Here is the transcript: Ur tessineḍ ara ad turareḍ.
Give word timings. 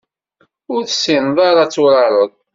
Ur 0.73 0.81
tessineḍ 0.83 1.37
ara 1.49 1.61
ad 1.63 1.71
turareḍ. 1.73 2.31